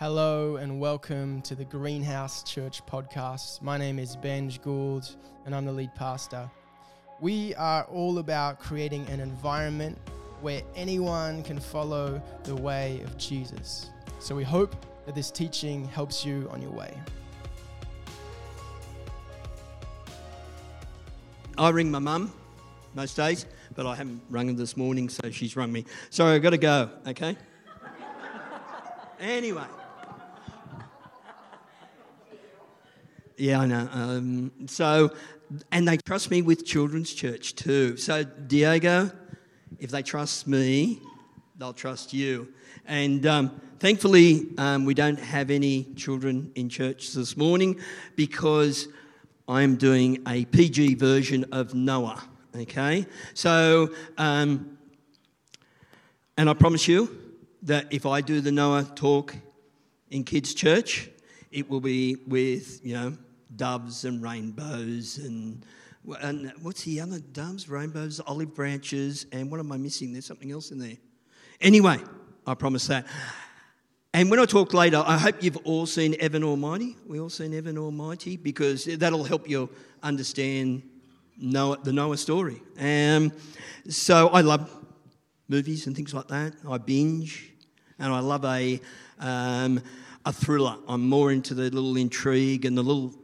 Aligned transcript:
Hello 0.00 0.56
and 0.56 0.80
welcome 0.80 1.42
to 1.42 1.54
the 1.54 1.66
Greenhouse 1.66 2.42
Church 2.42 2.80
podcast. 2.86 3.60
My 3.60 3.76
name 3.76 3.98
is 3.98 4.16
Benj 4.16 4.62
Gould 4.62 5.14
and 5.44 5.54
I'm 5.54 5.66
the 5.66 5.72
lead 5.72 5.94
pastor. 5.94 6.50
We 7.20 7.54
are 7.56 7.84
all 7.84 8.16
about 8.16 8.58
creating 8.58 9.06
an 9.08 9.20
environment 9.20 9.98
where 10.40 10.62
anyone 10.74 11.42
can 11.42 11.60
follow 11.60 12.22
the 12.44 12.56
way 12.56 13.02
of 13.04 13.18
Jesus. 13.18 13.90
So 14.20 14.34
we 14.34 14.42
hope 14.42 14.74
that 15.04 15.14
this 15.14 15.30
teaching 15.30 15.86
helps 15.88 16.24
you 16.24 16.48
on 16.50 16.62
your 16.62 16.72
way. 16.72 16.98
I 21.58 21.68
ring 21.68 21.90
my 21.90 21.98
mum 21.98 22.32
most 22.94 23.18
days, 23.18 23.44
but 23.74 23.84
I 23.84 23.96
haven't 23.96 24.22
rung 24.30 24.48
her 24.48 24.54
this 24.54 24.78
morning, 24.78 25.10
so 25.10 25.30
she's 25.30 25.56
rung 25.56 25.70
me. 25.70 25.84
Sorry, 26.08 26.36
I've 26.36 26.42
got 26.42 26.50
to 26.50 26.58
go, 26.58 26.88
okay? 27.06 27.36
anyway. 29.20 29.66
Yeah, 33.40 33.60
I 33.60 33.66
know. 33.66 33.88
Um, 33.90 34.52
so, 34.66 35.14
and 35.72 35.88
they 35.88 35.96
trust 35.96 36.30
me 36.30 36.42
with 36.42 36.66
children's 36.66 37.10
church 37.10 37.54
too. 37.54 37.96
So, 37.96 38.22
Diego, 38.22 39.10
if 39.78 39.90
they 39.90 40.02
trust 40.02 40.46
me, 40.46 41.00
they'll 41.56 41.72
trust 41.72 42.12
you. 42.12 42.52
And 42.84 43.24
um, 43.24 43.58
thankfully, 43.78 44.48
um, 44.58 44.84
we 44.84 44.92
don't 44.92 45.18
have 45.18 45.50
any 45.50 45.84
children 45.96 46.52
in 46.54 46.68
church 46.68 47.14
this 47.14 47.34
morning 47.34 47.80
because 48.14 48.88
I'm 49.48 49.76
doing 49.76 50.22
a 50.28 50.44
PG 50.44 50.96
version 50.96 51.46
of 51.50 51.72
Noah. 51.72 52.22
Okay? 52.54 53.06
So, 53.32 53.88
um, 54.18 54.76
and 56.36 56.50
I 56.50 56.52
promise 56.52 56.86
you 56.86 57.08
that 57.62 57.86
if 57.90 58.04
I 58.04 58.20
do 58.20 58.42
the 58.42 58.52
Noah 58.52 58.84
talk 58.94 59.34
in 60.10 60.24
kids' 60.24 60.52
church, 60.52 61.08
it 61.50 61.70
will 61.70 61.80
be 61.80 62.16
with, 62.26 62.84
you 62.84 62.92
know, 62.92 63.16
doves 63.56 64.04
and 64.04 64.22
rainbows 64.22 65.18
and, 65.18 65.64
and 66.20 66.52
what's 66.62 66.84
the 66.84 67.00
other 67.00 67.18
doves, 67.18 67.68
rainbows, 67.68 68.20
olive 68.26 68.54
branches, 68.54 69.26
and 69.32 69.50
what 69.50 69.60
am 69.60 69.72
I 69.72 69.76
missing? 69.76 70.12
There's 70.12 70.26
something 70.26 70.50
else 70.50 70.70
in 70.70 70.78
there. 70.78 70.96
Anyway, 71.60 71.98
I 72.46 72.54
promise 72.54 72.86
that. 72.86 73.06
And 74.12 74.30
when 74.30 74.40
I 74.40 74.44
talk 74.44 74.74
later, 74.74 75.02
I 75.06 75.18
hope 75.18 75.42
you've 75.42 75.58
all 75.58 75.86
seen 75.86 76.16
Evan 76.18 76.42
Almighty. 76.42 76.96
We 77.06 77.20
all 77.20 77.30
seen 77.30 77.54
Evan 77.54 77.78
Almighty 77.78 78.36
because 78.36 78.86
that'll 78.86 79.24
help 79.24 79.48
you 79.48 79.70
understand 80.02 80.82
Noah, 81.38 81.78
the 81.82 81.92
Noah 81.92 82.16
story. 82.16 82.60
Um, 82.78 83.32
so 83.88 84.28
I 84.28 84.40
love 84.40 84.68
movies 85.48 85.86
and 85.86 85.94
things 85.94 86.12
like 86.12 86.28
that. 86.28 86.54
I 86.68 86.78
binge, 86.78 87.52
and 87.98 88.12
I 88.12 88.20
love 88.20 88.44
a 88.44 88.80
um, 89.20 89.80
a 90.24 90.32
thriller. 90.32 90.76
I'm 90.88 91.08
more 91.08 91.32
into 91.32 91.54
the 91.54 91.70
little 91.70 91.96
intrigue 91.96 92.64
and 92.64 92.76
the 92.76 92.82
little 92.82 93.14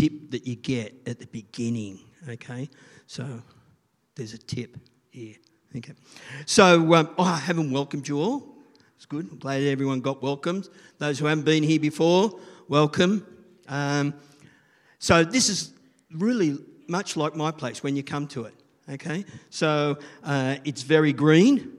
tip 0.00 0.30
that 0.30 0.46
you 0.46 0.56
get 0.56 0.94
at 1.06 1.18
the 1.18 1.26
beginning. 1.26 2.00
Okay, 2.28 2.68
so 3.06 3.42
there's 4.14 4.32
a 4.32 4.38
tip 4.38 4.76
here. 5.10 5.34
Okay, 5.76 5.92
so 6.46 6.94
um, 6.94 7.10
oh, 7.18 7.24
I 7.24 7.36
haven't 7.36 7.70
welcomed 7.70 8.08
you 8.08 8.18
all. 8.18 8.56
It's 8.96 9.06
good. 9.06 9.28
I'm 9.30 9.38
glad 9.38 9.62
everyone 9.62 10.00
got 10.00 10.22
welcomed. 10.22 10.68
Those 10.98 11.18
who 11.18 11.26
haven't 11.26 11.44
been 11.44 11.62
here 11.62 11.80
before, 11.80 12.38
welcome. 12.68 13.26
Um, 13.68 14.14
so 14.98 15.24
this 15.24 15.48
is 15.48 15.72
really 16.12 16.58
much 16.88 17.16
like 17.16 17.34
my 17.34 17.50
place 17.50 17.82
when 17.82 17.96
you 17.96 18.02
come 18.02 18.26
to 18.28 18.44
it. 18.44 18.54
Okay, 18.88 19.24
so 19.50 19.98
uh, 20.24 20.56
it's 20.64 20.82
very 20.82 21.12
green. 21.12 21.72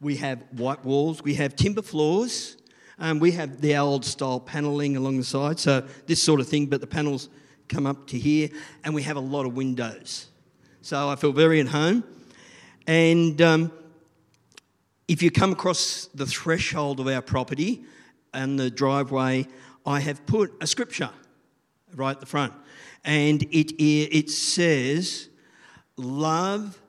We 0.00 0.16
have 0.16 0.42
white 0.52 0.84
walls. 0.84 1.22
We 1.22 1.34
have 1.34 1.54
timber 1.54 1.82
floors. 1.82 2.56
Um, 2.98 3.18
we 3.18 3.32
have 3.32 3.60
the 3.60 3.76
old 3.76 4.04
style 4.04 4.40
panelling 4.40 4.96
along 4.96 5.18
the 5.18 5.24
side, 5.24 5.58
so 5.58 5.86
this 6.06 6.22
sort 6.22 6.40
of 6.40 6.48
thing, 6.48 6.66
but 6.66 6.80
the 6.80 6.86
panels 6.86 7.28
come 7.68 7.86
up 7.86 8.06
to 8.08 8.18
here, 8.18 8.48
and 8.84 8.94
we 8.94 9.02
have 9.02 9.16
a 9.16 9.20
lot 9.20 9.46
of 9.46 9.54
windows. 9.54 10.28
So 10.82 11.08
I 11.08 11.16
feel 11.16 11.32
very 11.32 11.60
at 11.60 11.68
home. 11.68 12.04
And 12.86 13.40
um, 13.40 13.72
if 15.08 15.22
you 15.22 15.30
come 15.30 15.52
across 15.52 16.06
the 16.14 16.26
threshold 16.26 17.00
of 17.00 17.06
our 17.06 17.22
property 17.22 17.84
and 18.34 18.58
the 18.58 18.70
driveway, 18.70 19.46
I 19.86 20.00
have 20.00 20.24
put 20.26 20.52
a 20.60 20.66
scripture 20.66 21.10
right 21.94 22.12
at 22.12 22.20
the 22.20 22.26
front. 22.26 22.52
And 23.04 23.42
it, 23.44 23.80
it 23.82 24.30
says, 24.30 25.28
Love 25.96 26.80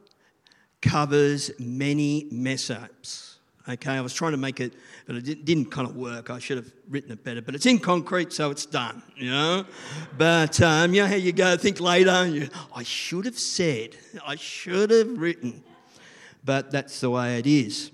covers 0.81 1.51
many 1.59 2.27
mess 2.31 2.69
ups. 2.69 3.32
Okay, 3.67 3.91
I 3.91 4.01
was 4.01 4.13
trying 4.13 4.31
to 4.31 4.37
make 4.37 4.59
it, 4.59 4.73
but 5.05 5.15
it 5.15 5.45
didn't 5.45 5.71
kind 5.71 5.87
of 5.87 5.95
work. 5.95 6.29
I 6.29 6.39
should 6.39 6.57
have 6.57 6.71
written 6.89 7.13
it 7.13 7.23
better, 7.23 7.41
but 7.41 7.55
it's 7.55 7.65
in 7.65 7.79
concrete, 7.79 8.33
so 8.33 8.51
it's 8.51 8.65
done, 8.65 9.01
you 9.15 9.29
know. 9.29 9.65
But 10.17 10.61
um, 10.61 10.93
you 10.93 11.01
know 11.01 11.07
how 11.07 11.15
you 11.15 11.31
go, 11.31 11.55
think 11.55 11.79
later, 11.79 12.27
you, 12.27 12.49
I 12.75 12.83
should 12.83 13.23
have 13.23 13.39
said, 13.39 13.95
I 14.25 14.35
should 14.35 14.91
have 14.91 15.17
written, 15.17 15.63
but 16.43 16.71
that's 16.71 16.99
the 16.99 17.09
way 17.09 17.39
it 17.39 17.47
is. 17.47 17.91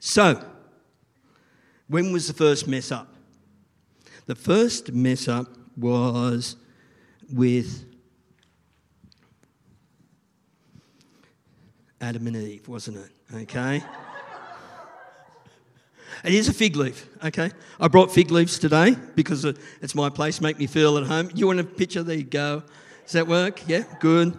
So, 0.00 0.44
when 1.86 2.12
was 2.12 2.26
the 2.26 2.34
first 2.34 2.66
mess 2.66 2.90
up? 2.90 3.14
The 4.26 4.34
first 4.34 4.92
mess 4.92 5.28
up 5.28 5.46
was 5.76 6.56
with 7.32 7.84
Adam 12.00 12.26
and 12.26 12.36
Eve, 12.36 12.66
wasn't 12.66 12.96
it? 12.96 13.10
Okay. 13.34 13.84
It 16.24 16.32
is 16.32 16.48
a 16.48 16.54
fig 16.54 16.74
leaf, 16.74 17.06
okay? 17.22 17.50
I 17.78 17.88
brought 17.88 18.10
fig 18.10 18.30
leaves 18.30 18.58
today 18.58 18.96
because 19.14 19.44
it's 19.44 19.94
my 19.94 20.08
place, 20.08 20.40
make 20.40 20.58
me 20.58 20.66
feel 20.66 20.96
at 20.96 21.04
home. 21.04 21.30
You 21.34 21.48
want 21.48 21.60
a 21.60 21.64
picture? 21.64 22.02
There 22.02 22.16
you 22.16 22.24
go. 22.24 22.62
Does 23.02 23.12
that 23.12 23.26
work? 23.26 23.60
Yeah, 23.68 23.82
good. 24.00 24.34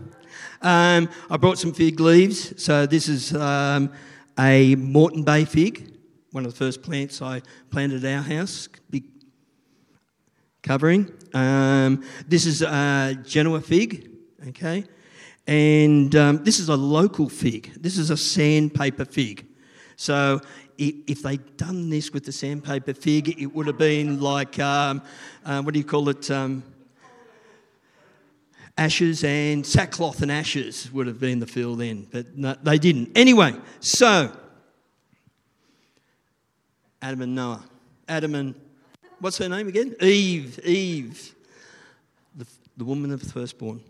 Um, 0.63 1.07
I 1.29 1.38
brought 1.38 1.59
some 1.59 1.73
fig 1.73 2.00
leaves. 2.00 2.59
So 2.63 2.88
this 2.88 3.07
is 3.07 3.35
um, 3.35 3.91
a 4.40 4.73
Moreton 4.73 5.22
Bay 5.22 5.46
fig, 5.46 5.94
one 6.31 6.44
of 6.44 6.53
the 6.53 6.57
first 6.57 6.81
plants 6.81 7.22
I 7.22 7.44
planted 7.69 8.03
at 8.03 8.16
our 8.16 8.23
house, 8.23 8.67
big 8.90 9.03
covering. 10.63 11.13
Um, 11.35 12.03
this 12.28 12.47
is 12.47 12.63
a 12.63 13.16
Genoa 13.23 13.62
fig, 13.62 14.09
okay? 14.47 14.85
And 15.46 16.16
um, 16.16 16.44
this 16.44 16.59
is 16.59 16.69
a 16.69 16.75
local 16.75 17.29
fig. 17.29 17.73
This 17.79 18.00
is 18.00 18.09
a 18.09 18.17
sandpaper 18.17 19.06
fig. 19.06 19.46
So 19.97 20.41
if 20.78 21.22
they'd 21.22 21.58
done 21.58 21.90
this 21.90 22.12
with 22.12 22.25
the 22.25 22.31
sandpaper 22.31 22.94
fig, 22.94 23.41
it 23.41 23.47
would 23.47 23.68
have 23.68 23.78
been 23.78 24.19
like, 24.19 24.59
um, 24.59 25.02
uh, 25.46 25.62
what 25.62 25.74
do 25.74 25.80
you 25.80 25.86
call 25.86 26.09
it? 26.09 26.30
Um, 26.31 26.63
ashes 28.78 29.24
and 29.24 29.66
sackcloth 29.66 30.22
and 30.22 30.31
ashes 30.31 30.91
would 30.91 31.08
have 31.08 31.19
been 31.19 31.40
the 31.40 31.47
fill 31.47 31.75
then, 31.75 32.08
but 32.12 32.38
no, 32.38 32.56
they 32.62 32.78
didn't. 32.78 33.12
Anyway, 33.16 33.56
so 33.80 34.31
Adam 37.02 37.22
and 37.22 37.35
Noah. 37.35 37.64
Adam 38.08 38.35
and, 38.35 38.56
what's 39.19 39.38
her 39.38 39.47
name 39.47 39.68
again? 39.68 39.96
Eve. 40.02 40.59
Eve, 40.64 41.35
the, 42.35 42.46
the 42.78 42.84
woman 42.84 43.12
of 43.12 43.22
the 43.22 43.31
firstborn. 43.31 43.81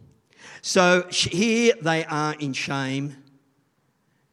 So 0.61 1.07
here 1.09 1.73
they 1.81 2.05
are 2.05 2.35
in 2.35 2.53
shame, 2.53 3.15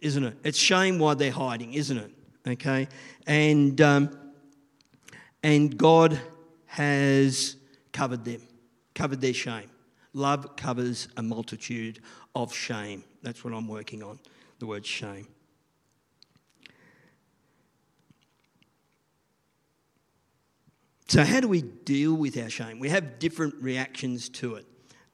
isn't 0.00 0.24
it? 0.24 0.36
It's 0.44 0.58
shame 0.58 0.98
why 0.98 1.14
they're 1.14 1.30
hiding, 1.32 1.74
isn't 1.74 1.96
it? 1.96 2.10
Okay? 2.46 2.88
And, 3.26 3.80
um, 3.80 4.18
and 5.42 5.76
God 5.76 6.20
has 6.66 7.56
covered 7.92 8.24
them, 8.24 8.42
covered 8.94 9.20
their 9.20 9.34
shame. 9.34 9.70
Love 10.14 10.56
covers 10.56 11.08
a 11.16 11.22
multitude 11.22 12.00
of 12.34 12.52
shame. 12.52 13.04
That's 13.22 13.44
what 13.44 13.54
I'm 13.54 13.68
working 13.68 14.02
on, 14.02 14.18
the 14.58 14.66
word 14.66 14.84
shame. 14.84 15.26
So, 21.08 21.24
how 21.24 21.40
do 21.40 21.48
we 21.48 21.60
deal 21.60 22.14
with 22.14 22.38
our 22.38 22.48
shame? 22.48 22.78
We 22.78 22.88
have 22.88 23.18
different 23.18 23.54
reactions 23.56 24.30
to 24.30 24.54
it. 24.54 24.66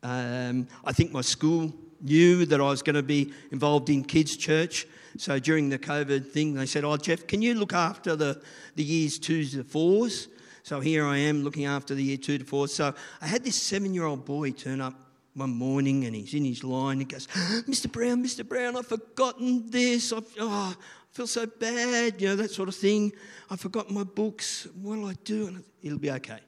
Um, 0.04 0.68
I 0.84 0.92
think 0.92 1.10
my 1.10 1.22
school 1.22 1.74
knew 2.00 2.46
that 2.46 2.60
I 2.60 2.64
was 2.64 2.82
going 2.82 2.96
to 2.96 3.02
be 3.02 3.32
involved 3.50 3.90
in 3.90 4.04
kids' 4.04 4.36
church. 4.36 4.86
So 5.16 5.38
during 5.38 5.68
the 5.68 5.78
COVID 5.78 6.30
thing, 6.30 6.54
they 6.54 6.66
said, 6.66 6.84
Oh, 6.84 6.96
Jeff, 6.96 7.26
can 7.26 7.42
you 7.42 7.54
look 7.54 7.72
after 7.72 8.16
the, 8.16 8.40
the 8.76 8.84
years 8.84 9.18
twos 9.18 9.52
to 9.52 9.64
fours? 9.64 10.28
So 10.62 10.80
here 10.80 11.06
I 11.06 11.16
am 11.16 11.44
looking 11.44 11.64
after 11.64 11.94
the 11.94 12.02
year 12.02 12.18
two 12.18 12.38
to 12.38 12.44
four. 12.44 12.68
So 12.68 12.94
I 13.22 13.26
had 13.26 13.42
this 13.42 13.56
seven 13.56 13.94
year 13.94 14.04
old 14.04 14.24
boy 14.24 14.50
turn 14.50 14.80
up 14.80 14.94
one 15.34 15.50
morning 15.50 16.04
and 16.04 16.14
he's 16.14 16.34
in 16.34 16.44
his 16.44 16.62
line. 16.62 16.98
He 16.98 17.04
goes, 17.04 17.26
Mr. 17.26 17.90
Brown, 17.90 18.22
Mr. 18.22 18.46
Brown, 18.46 18.76
I've 18.76 18.86
forgotten 18.86 19.70
this. 19.70 20.12
I've, 20.12 20.26
oh, 20.38 20.76
I 20.76 21.14
feel 21.14 21.26
so 21.26 21.46
bad, 21.46 22.20
you 22.20 22.28
know, 22.28 22.36
that 22.36 22.50
sort 22.50 22.68
of 22.68 22.74
thing. 22.74 23.12
I've 23.50 23.60
forgotten 23.60 23.94
my 23.94 24.04
books. 24.04 24.66
What'll 24.82 25.06
I 25.06 25.14
do? 25.24 25.46
And 25.46 25.64
it'll 25.82 25.98
be 25.98 26.10
okay. 26.10 26.40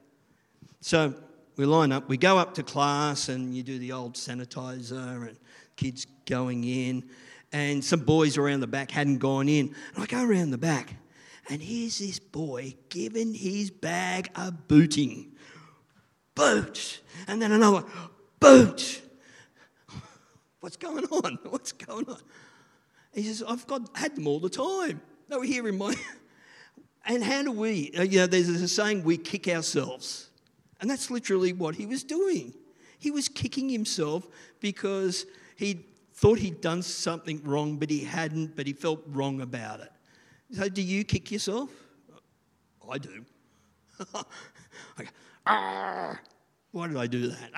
So 0.80 1.14
we 1.56 1.64
line 1.66 1.92
up, 1.92 2.08
we 2.08 2.16
go 2.16 2.38
up 2.38 2.54
to 2.54 2.62
class, 2.62 3.28
and 3.28 3.54
you 3.54 3.62
do 3.62 3.78
the 3.78 3.92
old 3.92 4.14
sanitizer, 4.14 5.28
and 5.28 5.38
kids 5.76 6.06
going 6.26 6.64
in. 6.64 7.08
And 7.52 7.84
some 7.84 8.00
boys 8.00 8.38
around 8.38 8.60
the 8.60 8.66
back 8.66 8.90
hadn't 8.90 9.18
gone 9.18 9.48
in. 9.48 9.74
And 9.94 10.04
I 10.04 10.06
go 10.06 10.22
around 10.22 10.50
the 10.50 10.58
back, 10.58 10.94
And 11.48 11.60
here's 11.60 11.98
this 11.98 12.18
boy 12.18 12.74
giving 12.88 13.34
his 13.34 13.70
bag 13.70 14.30
a 14.36 14.52
booting. 14.52 15.32
Boot. 16.34 17.00
And 17.26 17.42
then 17.42 17.52
another 17.52 17.84
boot. 18.38 19.02
What's 20.60 20.76
going 20.76 21.04
on? 21.06 21.38
What's 21.50 21.72
going 21.72 22.08
on? 22.08 22.20
He 23.12 23.24
says, 23.24 23.42
I've 23.46 23.66
got 23.66 23.96
had 23.96 24.14
them 24.14 24.28
all 24.28 24.38
the 24.38 24.48
time. 24.48 25.00
They 25.28 25.36
were 25.36 25.44
here 25.44 25.66
in 25.68 25.78
my. 25.78 25.94
And 27.06 27.24
how 27.24 27.42
do 27.42 27.50
we? 27.50 27.92
Uh, 27.98 28.02
you 28.02 28.18
know, 28.18 28.26
there's 28.26 28.48
a 28.48 28.68
saying, 28.68 29.04
we 29.04 29.16
kick 29.16 29.48
ourselves. 29.48 30.29
And 30.80 30.88
that's 30.88 31.10
literally 31.10 31.52
what 31.52 31.74
he 31.74 31.86
was 31.86 32.02
doing. 32.02 32.54
He 32.98 33.10
was 33.10 33.28
kicking 33.28 33.68
himself 33.68 34.26
because 34.60 35.26
he 35.56 35.84
thought 36.14 36.38
he'd 36.38 36.60
done 36.60 36.82
something 36.82 37.42
wrong, 37.44 37.76
but 37.76 37.90
he 37.90 38.04
hadn't, 38.04 38.56
but 38.56 38.66
he 38.66 38.72
felt 38.72 39.02
wrong 39.06 39.40
about 39.40 39.80
it. 39.80 39.90
So, 40.52 40.68
do 40.68 40.82
you 40.82 41.04
kick 41.04 41.30
yourself? 41.30 41.70
I 42.90 42.98
do. 42.98 43.24
Go, 44.12 44.20
Why 46.72 46.88
did 46.88 46.96
I 46.96 47.06
do 47.06 47.28
that? 47.28 47.50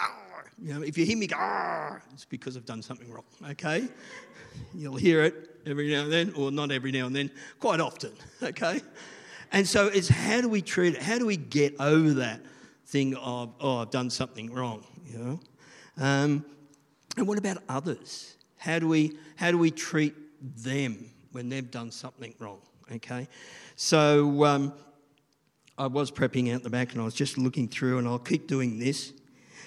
You 0.61 0.75
know, 0.75 0.83
if 0.83 0.97
you 0.99 1.05
hear 1.05 1.17
me 1.17 1.27
go, 1.27 1.97
it's 2.13 2.25
because 2.25 2.57
I've 2.57 2.67
done 2.67 2.83
something 2.83 3.11
wrong, 3.11 3.25
okay? 3.51 3.89
You'll 4.75 4.97
hear 4.97 5.23
it 5.25 5.35
every 5.67 5.91
now 5.91 6.03
and 6.03 6.13
then, 6.13 6.33
or 6.37 6.51
not 6.51 6.71
every 6.71 6.93
now 6.93 7.07
and 7.07 7.17
then, 7.17 7.31
quite 7.59 7.81
often, 7.81 8.13
okay? 8.43 8.81
And 9.51 9.67
so 9.67 9.89
it's 9.89 10.09
how 10.09 10.41
do 10.41 10.49
we 10.49 10.63
treat 10.63 10.95
it? 10.95 11.03
How 11.03 11.19
do 11.19 11.27
we 11.27 11.37
get 11.37 11.75
over 11.81 12.11
that 12.15 12.41
thing 12.93 13.17
of, 13.17 13.55
oh, 13.59 13.79
I've 13.79 13.91
done 13.91 14.11
something 14.11 14.53
wrong, 14.53 14.85
you 15.07 15.19
know? 15.19 15.41
Um, 15.97 16.45
and 17.17 17.27
what 17.27 17.39
about 17.39 17.57
others? 17.69 18.37
How 18.59 18.79
do 18.79 18.87
we, 18.87 19.17
how 19.37 19.51
do 19.51 19.57
we 19.57 19.71
treat 19.71 20.15
them 20.63 21.11
when 21.33 21.49
they've 21.49 21.71
done 21.71 21.91
something 21.91 22.35
wrong, 22.39 22.61
okay? 22.93 23.29
So 23.77 24.45
um, 24.45 24.75
I 25.79 25.87
was 25.87 26.11
prepping 26.11 26.55
out 26.55 26.63
the 26.63 26.71
back 26.71 26.93
and 26.93 27.01
I 27.01 27.05
was 27.05 27.15
just 27.15 27.39
looking 27.39 27.67
through, 27.67 27.99
and 27.99 28.07
I'll 28.07 28.19
keep 28.19 28.47
doing 28.47 28.79
this. 28.79 29.13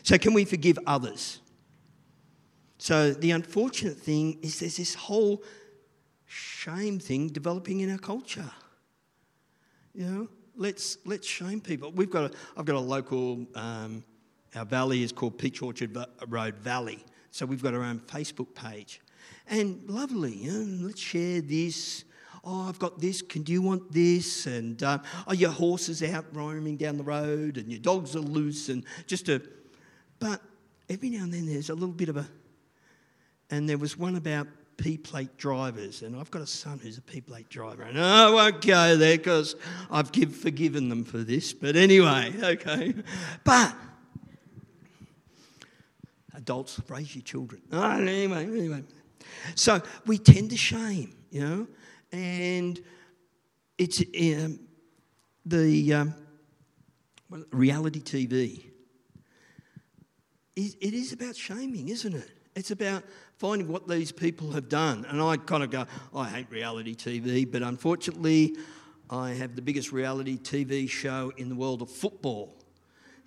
So, 0.03 0.17
can 0.19 0.33
we 0.33 0.45
forgive 0.45 0.77
others? 0.85 1.39
So, 2.77 3.11
the 3.11 3.31
unfortunate 3.31 3.97
thing 3.97 4.37
is 4.43 4.59
there's 4.59 4.77
this 4.77 4.93
whole 4.93 5.43
shame 6.27 6.99
thing 6.99 7.29
developing 7.29 7.79
in 7.79 7.91
our 7.91 7.97
culture. 7.97 8.51
You 9.95 10.05
know, 10.05 10.27
let's, 10.57 10.97
let's 11.05 11.27
shame 11.27 11.61
people. 11.61 11.91
We've 11.91 12.09
got 12.09 12.31
a, 12.31 12.37
I've 12.57 12.65
got 12.65 12.75
a 12.75 12.79
local, 12.79 13.45
um, 13.55 14.03
our 14.55 14.65
valley 14.65 15.03
is 15.03 15.11
called 15.11 15.37
Peach 15.37 15.61
Orchard 15.61 15.97
Road 16.27 16.55
Valley. 16.57 17.03
So 17.31 17.45
we've 17.45 17.61
got 17.61 17.73
our 17.73 17.83
own 17.83 17.99
Facebook 17.99 18.53
page. 18.55 19.01
And 19.47 19.87
lovely, 19.89 20.33
you 20.33 20.51
know, 20.51 20.87
let's 20.87 21.01
share 21.01 21.41
this. 21.41 22.05
Oh, 22.43 22.69
I've 22.69 22.79
got 22.79 22.99
this. 22.99 23.21
Can 23.21 23.41
do 23.41 23.51
you 23.51 23.61
want 23.61 23.91
this? 23.91 24.45
And 24.45 24.81
uh, 24.81 24.99
oh, 25.27 25.33
your 25.33 25.51
horse 25.51 25.89
is 25.89 26.03
out 26.03 26.25
roaming 26.31 26.77
down 26.77 26.97
the 26.97 27.03
road, 27.03 27.57
and 27.57 27.71
your 27.71 27.79
dogs 27.79 28.15
are 28.15 28.19
loose, 28.19 28.69
and 28.69 28.83
just 29.07 29.29
a. 29.29 29.41
But 30.19 30.41
every 30.89 31.09
now 31.09 31.23
and 31.23 31.33
then 31.33 31.45
there's 31.47 31.69
a 31.69 31.73
little 31.73 31.89
bit 31.89 32.09
of 32.09 32.17
a. 32.17 32.27
And 33.49 33.67
there 33.67 33.77
was 33.77 33.97
one 33.97 34.15
about 34.15 34.47
P 34.77 34.97
plate 34.97 35.37
drivers, 35.37 36.01
and 36.01 36.15
I've 36.15 36.31
got 36.31 36.41
a 36.41 36.47
son 36.47 36.79
who's 36.79 36.97
a 36.97 37.01
P 37.01 37.21
plate 37.21 37.49
driver, 37.49 37.83
and 37.83 37.99
I 37.99 38.29
won't 38.29 38.65
go 38.65 38.97
there 38.97 39.17
because 39.17 39.55
I've 39.89 40.11
give, 40.11 40.35
forgiven 40.35 40.89
them 40.89 41.03
for 41.03 41.19
this. 41.19 41.53
But 41.53 41.75
anyway, 41.75 42.33
okay. 42.41 42.93
But 43.43 43.75
adults 46.35 46.79
raise 46.89 47.15
your 47.15 47.23
children. 47.23 47.61
Oh, 47.71 47.91
anyway, 47.91 48.43
anyway. 48.43 48.83
So 49.55 49.81
we 50.05 50.17
tend 50.17 50.51
to 50.51 50.57
shame, 50.57 51.15
you 51.31 51.41
know, 51.41 51.67
and 52.11 52.79
it's 53.77 54.01
um, 54.01 54.59
the 55.45 55.93
um, 55.93 56.15
reality 57.51 58.01
TV. 58.01 58.65
It 60.55 60.93
is 60.93 61.11
about 61.11 61.35
shaming, 61.35 61.89
isn't 61.89 62.13
it? 62.13 62.31
It's 62.55 62.71
about 62.71 63.03
finding 63.37 63.67
what 63.67 63.87
these 63.87 64.11
people 64.11 64.51
have 64.51 64.69
done. 64.69 65.05
And 65.09 65.21
I 65.21 65.37
kind 65.37 65.63
of 65.63 65.69
go, 65.69 65.85
I 66.15 66.29
hate 66.29 66.49
reality 66.49 66.95
TV, 66.95 67.49
but 67.49 67.61
unfortunately, 67.61 68.55
I 69.09 69.31
have 69.31 69.55
the 69.55 69.61
biggest 69.61 69.91
reality 69.91 70.37
TV 70.37 70.89
show 70.89 71.31
in 71.37 71.49
the 71.49 71.55
world 71.55 71.81
of 71.81 71.91
football. 71.91 72.55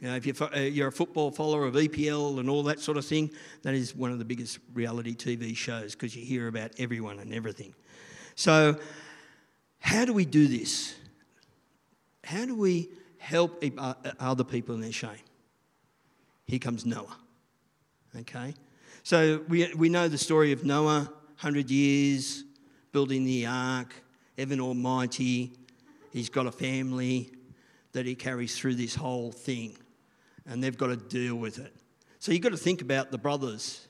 You 0.01 0.09
know, 0.09 0.17
if 0.17 0.27
you're, 0.27 0.55
uh, 0.55 0.61
you're 0.61 0.89
a 0.89 0.93
football 0.93 1.31
follower 1.31 1.67
of 1.67 1.75
EPL 1.75 2.41
and 2.41 2.49
all 2.49 2.63
that 2.65 2.81
sort 2.81 2.97
of 2.97 3.05
thing, 3.05 3.31
that 3.63 3.75
is 3.75 3.95
one 3.95 4.13
of 4.13 4.19
the 4.19 4.25
biggest 4.25 4.61
reality 4.73 5.15
TV 5.15 5.57
shows 5.57 5.95
because 5.95 6.17
you 6.17 6.25
hear 6.25 6.49
about 6.49 6.71
everyone 6.79 7.19
and 7.19 7.35
everything. 7.35 7.75
So, 8.35 8.77
how 9.81 10.05
do 10.05 10.13
we 10.13 10.25
do 10.25 10.47
this? 10.47 10.95
How 12.25 12.47
do 12.47 12.55
we 12.55 12.91
help 13.19 13.63
uh, 13.77 13.95
other 14.21 14.45
people 14.45 14.75
in 14.75 14.81
their 14.81 14.93
shame? 14.93 15.19
Here 16.47 16.59
comes 16.59 16.87
Noah. 16.87 17.17
Okay? 18.17 18.55
So 19.03 19.43
we, 19.49 19.73
we 19.75 19.89
know 19.89 20.09
the 20.09 20.19
story 20.19 20.53
of 20.53 20.65
Noah, 20.65 21.11
100 21.41 21.71
years, 21.71 22.45
building 22.93 23.25
the 23.25 23.47
ark, 23.47 23.95
Evan 24.37 24.61
Almighty. 24.61 25.53
He's 26.13 26.29
got 26.29 26.47
a 26.47 26.53
family 26.53 27.31
that 27.93 28.07
he 28.07 28.15
carries 28.15 28.57
through 28.57 28.75
this 28.75 28.95
whole 28.95 29.33
thing, 29.33 29.77
and 30.47 30.63
they've 30.63 30.77
got 30.77 30.89
to 30.89 30.97
deal 30.97 31.37
with 31.37 31.59
it. 31.59 31.75
So 32.19 32.33
you've 32.33 32.43
got 32.43 32.51
to 32.51 32.57
think 32.57 32.83
about 32.83 33.11
the 33.11 33.19
brothers 33.19 33.87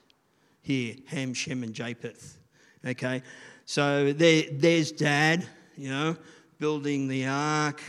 here 0.61 0.95
Ham, 1.07 1.33
Shem, 1.33 1.63
and 1.63 1.73
Japheth. 1.73 2.37
Okay? 2.85 3.23
So 3.65 4.13
there, 4.13 4.43
there's 4.51 4.91
dad, 4.91 5.45
you 5.75 5.89
know, 5.89 6.15
building 6.59 7.07
the 7.07 7.25
ark 7.27 7.81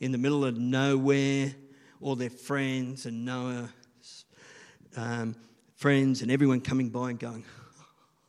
in 0.00 0.12
the 0.12 0.18
middle 0.18 0.44
of 0.44 0.58
nowhere, 0.58 1.54
all 2.00 2.16
their 2.16 2.30
friends 2.30 3.06
and 3.06 3.24
Noah. 3.24 3.70
Um, 4.96 5.36
friends 5.76 6.22
and 6.22 6.30
everyone 6.30 6.60
coming 6.60 6.88
by 6.88 7.10
and 7.10 7.18
going, 7.18 7.44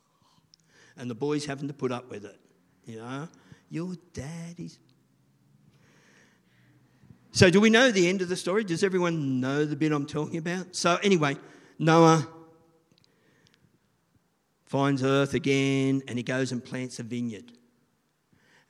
and 0.96 1.10
the 1.10 1.14
boys 1.14 1.44
having 1.44 1.68
to 1.68 1.74
put 1.74 1.90
up 1.90 2.10
with 2.10 2.24
it. 2.24 2.38
You 2.86 2.98
know, 2.98 3.28
your 3.70 3.94
daddy's. 4.12 4.78
So, 7.32 7.50
do 7.50 7.60
we 7.60 7.70
know 7.70 7.90
the 7.90 8.08
end 8.08 8.22
of 8.22 8.28
the 8.28 8.36
story? 8.36 8.64
Does 8.64 8.82
everyone 8.82 9.40
know 9.40 9.64
the 9.64 9.76
bit 9.76 9.92
I'm 9.92 10.06
talking 10.06 10.38
about? 10.38 10.74
So, 10.74 10.98
anyway, 11.02 11.36
Noah 11.78 12.26
finds 14.66 15.02
earth 15.02 15.34
again 15.34 16.02
and 16.08 16.18
he 16.18 16.22
goes 16.22 16.52
and 16.52 16.64
plants 16.64 16.98
a 16.98 17.02
vineyard. 17.02 17.52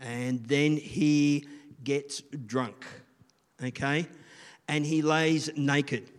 And 0.00 0.44
then 0.46 0.76
he 0.76 1.46
gets 1.82 2.20
drunk, 2.20 2.86
okay? 3.62 4.06
And 4.68 4.86
he 4.86 5.02
lays 5.02 5.50
naked. 5.56 6.10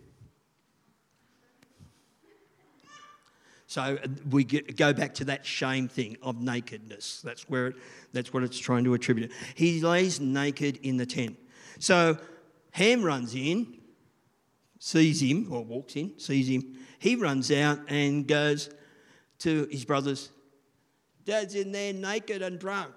So 3.70 3.82
uh, 3.82 4.08
we 4.28 4.42
get, 4.42 4.76
go 4.76 4.92
back 4.92 5.14
to 5.14 5.24
that 5.26 5.46
shame 5.46 5.86
thing 5.86 6.16
of 6.24 6.42
nakedness. 6.42 7.20
That's 7.22 7.48
where 7.48 7.68
it, 7.68 7.76
that's 8.12 8.32
what 8.32 8.42
it's 8.42 8.58
trying 8.58 8.82
to 8.82 8.94
attribute. 8.94 9.30
He 9.54 9.80
lays 9.80 10.18
naked 10.18 10.78
in 10.82 10.96
the 10.96 11.06
tent. 11.06 11.38
So 11.78 12.18
Ham 12.72 13.04
runs 13.04 13.32
in, 13.36 13.78
sees 14.80 15.22
him, 15.22 15.46
or 15.52 15.64
walks 15.64 15.94
in, 15.94 16.18
sees 16.18 16.48
him. 16.48 16.78
He 16.98 17.14
runs 17.14 17.52
out 17.52 17.78
and 17.86 18.26
goes 18.26 18.70
to 19.38 19.68
his 19.70 19.84
brothers. 19.84 20.30
Dad's 21.24 21.54
in 21.54 21.70
there 21.70 21.92
naked 21.92 22.42
and 22.42 22.58
drunk. 22.58 22.92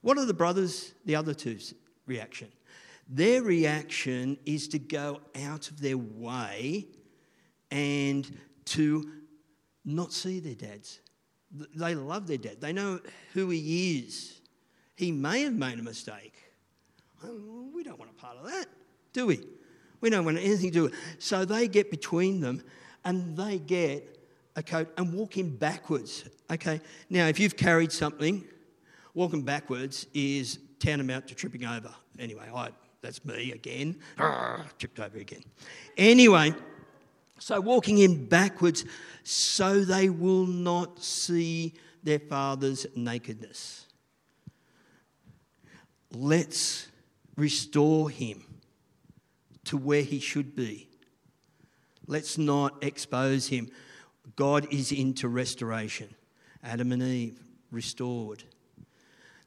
What 0.00 0.16
are 0.16 0.24
the 0.24 0.32
brothers, 0.32 0.94
the 1.04 1.16
other 1.16 1.34
two's 1.34 1.74
reaction? 2.06 2.48
Their 3.06 3.42
reaction 3.42 4.38
is 4.46 4.66
to 4.68 4.78
go 4.78 5.20
out 5.42 5.68
of 5.68 5.82
their 5.82 5.98
way 5.98 6.86
and 7.70 8.34
to 8.66 9.10
not 9.84 10.12
see 10.12 10.40
their 10.40 10.54
dads. 10.54 11.00
They 11.74 11.94
love 11.94 12.26
their 12.26 12.38
dad, 12.38 12.60
they 12.60 12.72
know 12.72 13.00
who 13.32 13.50
he 13.50 13.98
is. 13.98 14.40
He 14.96 15.12
may 15.12 15.42
have 15.42 15.54
made 15.54 15.78
a 15.78 15.82
mistake. 15.82 16.34
Um, 17.22 17.72
we 17.74 17.82
don't 17.82 17.98
want 17.98 18.10
a 18.10 18.14
part 18.14 18.36
of 18.36 18.46
that, 18.46 18.66
do 19.12 19.26
we? 19.26 19.40
We 20.00 20.10
don't 20.10 20.24
want 20.24 20.38
anything 20.38 20.70
to 20.70 20.70
do 20.70 20.82
with 20.84 20.92
it. 20.92 20.98
So 21.18 21.44
they 21.44 21.68
get 21.68 21.90
between 21.90 22.40
them 22.40 22.62
and 23.04 23.36
they 23.36 23.58
get 23.58 24.20
a 24.56 24.62
coat 24.62 24.92
and 24.96 25.12
walking 25.12 25.50
backwards. 25.50 26.24
Okay, 26.50 26.80
now 27.10 27.26
if 27.26 27.40
you've 27.40 27.56
carried 27.56 27.90
something, 27.90 28.44
walking 29.14 29.42
backwards 29.42 30.06
is 30.14 30.58
tantamount 30.78 31.28
to 31.28 31.34
tripping 31.34 31.64
over. 31.64 31.92
Anyway, 32.18 32.48
I, 32.54 32.70
that's 33.00 33.24
me 33.24 33.52
again. 33.52 33.96
tripped 34.78 35.00
over 35.00 35.18
again. 35.18 35.42
Anyway. 35.96 36.54
So, 37.38 37.60
walking 37.60 37.98
in 37.98 38.26
backwards 38.26 38.84
so 39.24 39.80
they 39.80 40.08
will 40.08 40.46
not 40.46 41.02
see 41.02 41.74
their 42.02 42.18
father's 42.18 42.86
nakedness. 42.94 43.86
Let's 46.12 46.88
restore 47.36 48.08
him 48.10 48.44
to 49.64 49.76
where 49.76 50.02
he 50.02 50.20
should 50.20 50.54
be. 50.54 50.88
Let's 52.06 52.38
not 52.38 52.84
expose 52.84 53.48
him. 53.48 53.70
God 54.36 54.72
is 54.72 54.92
into 54.92 55.28
restoration. 55.28 56.14
Adam 56.62 56.92
and 56.92 57.02
Eve 57.02 57.40
restored. 57.70 58.44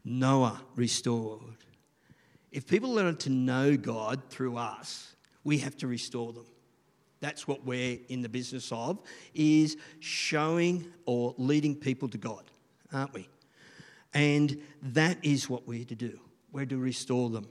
Noah 0.04 0.62
restored. 0.76 1.42
If 2.52 2.68
people 2.68 2.94
learn 2.94 3.18
to 3.18 3.30
know 3.30 3.78
God 3.78 4.22
through 4.30 4.58
us, 4.58 5.16
we 5.44 5.60
have 5.60 5.78
to 5.78 5.88
restore 5.88 6.34
them. 6.34 6.46
That's 7.20 7.48
what 7.48 7.66
we're 7.66 8.00
in 8.10 8.22
the 8.22 8.30
business 8.30 8.72
of, 8.72 9.02
is 9.34 9.78
showing 10.00 10.88
or 11.06 11.34
leading 11.38 11.76
people 11.76 12.08
to 12.10 12.18
God, 12.18 12.44
aren't 12.94 13.14
we? 13.14 13.28
And 14.14 14.62
that 14.82 15.18
is 15.24 15.50
what 15.50 15.68
we're 15.68 15.86
to 15.86 15.96
do. 15.96 16.20
We're 16.52 16.66
to 16.66 16.78
restore 16.78 17.30
them. 17.30 17.48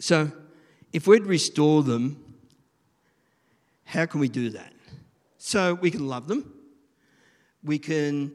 So, 0.00 0.32
if 0.92 1.06
we'd 1.06 1.26
restore 1.26 1.84
them, 1.84 2.34
how 3.84 4.04
can 4.06 4.18
we 4.18 4.28
do 4.28 4.50
that? 4.50 4.72
So, 5.38 5.74
we 5.74 5.92
can 5.92 6.08
love 6.08 6.26
them, 6.26 6.52
we 7.62 7.78
can 7.78 8.32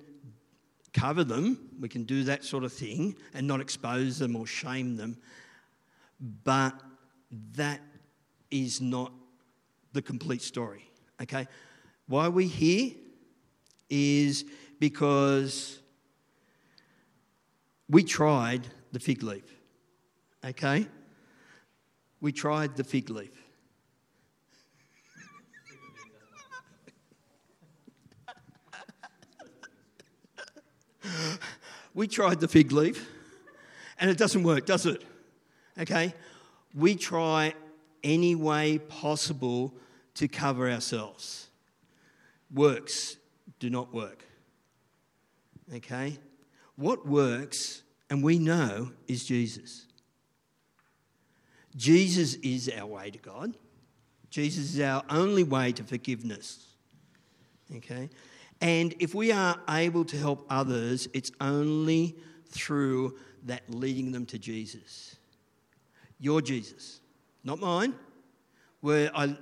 cover 0.94 1.24
them, 1.24 1.70
we 1.80 1.90
can 1.90 2.04
do 2.04 2.24
that 2.24 2.44
sort 2.44 2.64
of 2.64 2.74
thing 2.74 3.16
and 3.34 3.48
not 3.48 3.62
expose 3.62 4.20
them 4.20 4.36
or 4.36 4.48
shame 4.48 4.96
them, 4.96 5.18
but 6.44 6.74
that 7.54 7.82
is 8.50 8.82
not 8.82 9.12
the 9.94 10.02
complete 10.02 10.42
story. 10.42 10.90
Okay? 11.22 11.48
Why 12.08 12.28
we're 12.28 12.48
here 12.48 12.92
is 13.90 14.46
because 14.80 15.80
we 17.90 18.04
tried 18.04 18.68
the 18.92 19.00
fig 19.00 19.24
leaf. 19.24 19.44
Okay? 20.44 20.88
we 22.22 22.32
tried 22.32 22.76
the 22.76 22.84
fig 22.84 23.10
leaf. 23.10 23.37
We 31.94 32.08
tried 32.08 32.40
the 32.40 32.48
fig 32.48 32.72
leaf, 32.72 33.10
and 34.00 34.10
it 34.10 34.18
doesn't 34.18 34.44
work, 34.44 34.66
does 34.66 34.86
it? 34.86 35.04
Okay? 35.80 36.14
We 36.76 36.96
try 36.96 37.54
any 38.04 38.36
way 38.36 38.78
possible 38.78 39.74
to 40.16 40.28
cover 40.28 40.70
ourselves. 40.70 41.48
Works 42.54 43.18
do 43.60 43.70
not 43.70 43.94
work. 43.94 44.24
Okay? 45.74 46.18
What 46.76 47.08
works, 47.08 47.82
and 48.10 48.24
we 48.24 48.40
know, 48.40 48.92
is 49.08 49.26
Jesus. 49.26 49.86
Jesus 51.76 52.36
is 52.36 52.72
our 52.78 52.86
way 52.86 53.12
to 53.12 53.18
God. 53.18 53.56
Jesus 54.30 54.76
is 54.76 54.80
our 54.82 55.04
only 55.10 55.44
way 55.44 55.72
to 55.72 55.84
forgiveness. 55.84 56.68
Okay? 57.76 58.10
And 58.62 58.96
if 59.00 59.14
we 59.14 59.32
are 59.32 59.60
able 59.70 60.06
to 60.06 60.18
help 60.18 60.46
others, 60.50 61.08
it's 61.14 61.32
only 61.40 62.16
through 62.50 63.18
that 63.44 63.64
leading 63.70 64.12
them 64.12 64.26
to 64.28 64.40
Jesus. 64.40 65.16
Your 66.20 66.42
Jesus, 66.42 67.02
not 67.44 67.60
mine. 67.60 67.94
Where 68.82 69.12
I, 69.16 69.36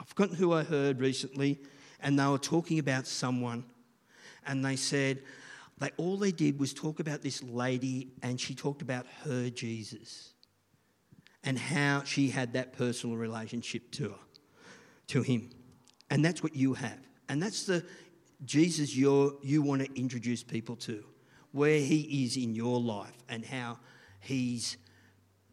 I've 0.00 0.08
forgotten 0.08 0.36
who 0.36 0.52
I 0.52 0.62
heard 0.64 1.00
recently, 1.00 1.60
and 2.00 2.18
they 2.18 2.26
were 2.26 2.38
talking 2.38 2.78
about 2.78 3.06
someone, 3.06 3.64
and 4.46 4.64
they 4.64 4.76
said, 4.76 5.22
they, 5.78 5.90
all 5.96 6.16
they 6.16 6.32
did 6.32 6.58
was 6.58 6.72
talk 6.72 7.00
about 7.00 7.22
this 7.22 7.42
lady, 7.42 8.12
and 8.22 8.40
she 8.40 8.54
talked 8.54 8.82
about 8.82 9.06
her 9.24 9.50
Jesus 9.50 10.32
and 11.44 11.58
how 11.58 12.02
she 12.04 12.28
had 12.28 12.52
that 12.52 12.72
personal 12.72 13.16
relationship 13.16 13.90
to 13.92 14.10
her, 14.10 14.18
to 15.08 15.22
him. 15.22 15.50
And 16.10 16.24
that's 16.24 16.42
what 16.42 16.54
you 16.54 16.74
have. 16.74 16.98
And 17.28 17.42
that's 17.42 17.64
the 17.64 17.84
Jesus 18.44 18.94
you 18.94 19.38
you 19.42 19.62
want 19.62 19.82
to 19.82 19.98
introduce 19.98 20.42
people 20.42 20.76
to, 20.76 21.04
where 21.52 21.78
he 21.78 22.24
is 22.24 22.36
in 22.36 22.54
your 22.54 22.80
life 22.80 23.16
and 23.28 23.44
how 23.44 23.78
he's, 24.20 24.76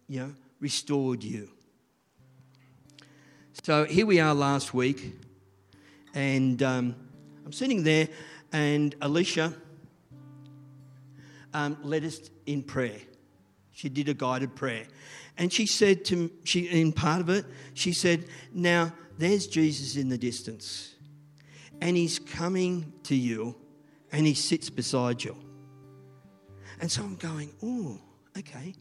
you 0.08 0.20
know, 0.20 0.34
restored 0.60 1.24
you. 1.24 1.50
So 3.64 3.86
here 3.86 4.06
we 4.06 4.20
are 4.20 4.34
last 4.34 4.74
week, 4.74 5.16
and 6.14 6.62
um, 6.64 6.96
I'm 7.46 7.52
sitting 7.52 7.84
there, 7.84 8.08
and 8.52 8.96
Alicia 9.02 9.54
um, 11.54 11.78
led 11.84 12.04
us 12.04 12.30
in 12.46 12.64
prayer. 12.64 13.00
She 13.72 13.90
did 13.90 14.10
a 14.10 14.14
guided 14.14 14.56
prayer. 14.56 14.86
And 15.38 15.54
she 15.54 15.66
said 15.66 16.04
to 16.06 16.30
she 16.44 16.68
in 16.68 16.92
part 16.92 17.22
of 17.22 17.30
it, 17.30 17.46
she 17.74 17.94
said, 17.94 18.26
Now 18.54 18.94
there's 19.18 19.48
Jesus 19.48 19.96
in 19.96 20.10
the 20.10 20.18
distance. 20.18 20.96
And 21.82 21.96
he's 21.96 22.20
coming 22.20 22.94
to 23.04 23.16
you 23.16 23.56
and 24.12 24.26
he 24.26 24.34
sits 24.34 24.70
beside 24.70 25.24
you. 25.24 25.36
And 26.82 26.92
so 26.92 27.04
I'm 27.04 27.16
going, 27.16 27.54
oh, 27.64 28.00
okay. 28.38 28.74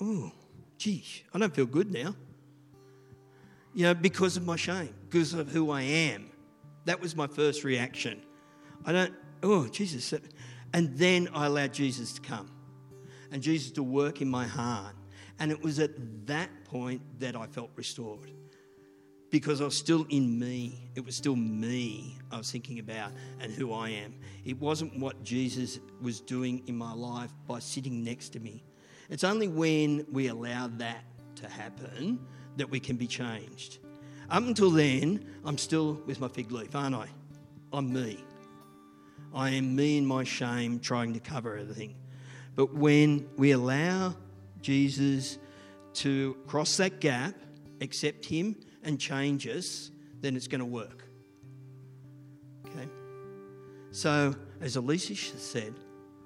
Oh, 0.00 0.32
geez, 0.78 1.22
I 1.34 1.38
don't 1.38 1.54
feel 1.54 1.66
good 1.66 1.92
now. 1.92 2.14
You 3.74 3.84
know, 3.84 3.94
because 3.94 4.36
of 4.36 4.44
my 4.44 4.56
shame, 4.56 4.94
because 5.08 5.34
of 5.34 5.50
who 5.50 5.70
I 5.70 5.82
am. 5.82 6.30
That 6.86 7.00
was 7.00 7.14
my 7.14 7.26
first 7.26 7.62
reaction. 7.64 8.22
I 8.84 8.92
don't, 8.92 9.14
oh, 9.42 9.68
Jesus. 9.68 10.14
And 10.72 10.96
then 10.96 11.28
I 11.34 11.46
allowed 11.46 11.72
Jesus 11.72 12.12
to 12.14 12.20
come 12.20 12.50
and 13.30 13.42
Jesus 13.42 13.70
to 13.72 13.82
work 13.82 14.22
in 14.22 14.28
my 14.28 14.46
heart 14.46 14.94
and 15.40 15.50
it 15.50 15.60
was 15.62 15.78
at 15.78 15.90
that 16.26 16.50
point 16.64 17.00
that 17.18 17.34
I 17.34 17.46
felt 17.46 17.70
restored 17.74 18.30
because 19.30 19.60
I 19.60 19.64
was 19.64 19.76
still 19.76 20.06
in 20.08 20.38
me. 20.38 20.90
It 20.94 21.04
was 21.04 21.16
still 21.16 21.36
me 21.36 22.18
I 22.32 22.38
was 22.38 22.50
thinking 22.50 22.78
about 22.78 23.12
and 23.40 23.52
who 23.52 23.72
I 23.72 23.90
am. 23.90 24.14
It 24.44 24.58
wasn't 24.60 24.98
what 24.98 25.22
Jesus 25.24 25.78
was 26.00 26.20
doing 26.20 26.62
in 26.66 26.76
my 26.76 26.92
life 26.92 27.30
by 27.46 27.58
sitting 27.58 28.04
next 28.04 28.30
to 28.30 28.40
me. 28.40 28.62
It's 29.08 29.24
only 29.24 29.48
when 29.48 30.06
we 30.12 30.28
allow 30.28 30.68
that 30.78 31.04
to 31.36 31.48
happen 31.48 32.18
that 32.56 32.70
we 32.70 32.78
can 32.78 32.96
be 32.96 33.06
changed. 33.06 33.78
Up 34.28 34.44
until 34.44 34.70
then, 34.70 35.24
I'm 35.44 35.58
still 35.58 36.00
with 36.06 36.20
my 36.20 36.28
fig 36.28 36.52
leaf, 36.52 36.74
aren't 36.76 36.94
I? 36.94 37.08
I'm 37.72 37.92
me. 37.92 38.22
I 39.34 39.50
am 39.50 39.74
me 39.74 39.98
in 39.98 40.06
my 40.06 40.24
shame 40.24 40.78
trying 40.78 41.12
to 41.14 41.20
cover 41.20 41.56
everything. 41.56 41.96
But 42.54 42.74
when 42.74 43.28
we 43.36 43.52
allow 43.52 44.14
Jesus 44.60 45.38
to 45.94 46.36
cross 46.46 46.76
that 46.76 47.00
gap, 47.00 47.34
accept 47.80 48.24
Him, 48.24 48.56
and 48.82 48.98
changes, 48.98 49.90
then 50.20 50.36
it's 50.36 50.48
going 50.48 50.60
to 50.60 50.66
work. 50.66 51.04
Okay? 52.66 52.88
So, 53.90 54.34
as 54.60 54.76
Alicia 54.76 55.14
said, 55.38 55.74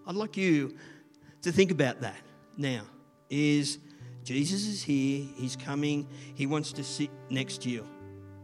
I'd 0.07 0.15
like 0.15 0.37
you 0.37 0.77
to 1.43 1.53
think 1.53 1.71
about 1.71 2.01
that 2.01 2.21
now. 2.57 2.83
Is 3.31 3.79
Jesus 4.23 4.67
is 4.67 4.83
here, 4.83 5.27
He's 5.37 5.57
coming, 5.57 6.07
He 6.35 6.47
wants 6.47 6.73
to 6.73 6.85
sit 6.85 7.11
next 7.31 7.63
to 7.63 7.71
you. 7.71 7.87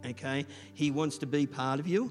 Okay? 0.06 0.46
He 0.74 0.90
wants 0.90 1.18
to 1.18 1.26
be 1.26 1.46
part 1.46 1.80
of 1.80 1.86
you, 1.86 2.10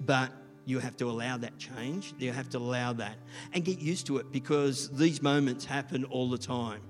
but 0.00 0.30
you 0.66 0.78
have 0.78 0.96
to 0.96 1.10
allow 1.10 1.36
that 1.36 1.58
change. 1.58 2.14
You 2.18 2.32
have 2.32 2.48
to 2.50 2.58
allow 2.58 2.92
that 2.94 3.16
and 3.52 3.64
get 3.64 3.78
used 3.78 4.06
to 4.06 4.18
it 4.18 4.32
because 4.32 4.90
these 4.90 5.22
moments 5.22 5.64
happen 5.64 6.04
all 6.04 6.30
the 6.30 6.38
time. 6.38 6.80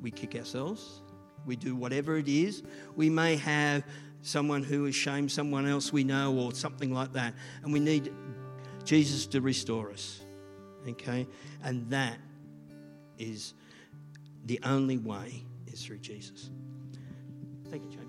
We 0.00 0.10
kick 0.10 0.34
ourselves, 0.34 1.02
we 1.46 1.56
do 1.56 1.74
whatever 1.74 2.16
it 2.16 2.28
is. 2.28 2.62
We 2.96 3.10
may 3.10 3.36
have 3.36 3.84
someone 4.22 4.62
who 4.62 4.84
has 4.84 4.94
shamed 4.94 5.30
someone 5.30 5.66
else 5.66 5.92
we 5.92 6.04
know 6.04 6.34
or 6.36 6.52
something 6.52 6.92
like 6.92 7.12
that, 7.14 7.34
and 7.62 7.72
we 7.72 7.80
need 7.80 8.12
Jesus 8.84 9.26
to 9.28 9.40
restore 9.40 9.90
us. 9.90 10.20
Okay? 10.88 11.26
And 11.62 11.88
that 11.90 12.18
is 13.18 13.54
the 14.46 14.60
only 14.64 14.98
way 14.98 15.44
is 15.66 15.84
through 15.84 15.98
Jesus. 15.98 16.50
Thank 17.70 17.84
you, 17.84 17.90
James. 17.90 18.01